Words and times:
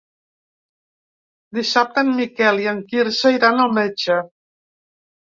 Dissabte 1.59 2.05
en 2.07 2.11
Miquel 2.23 2.65
i 2.65 2.69
en 2.75 2.83
Quirze 2.91 3.35
iran 3.39 3.65
al 3.69 3.81
metge. 3.83 4.21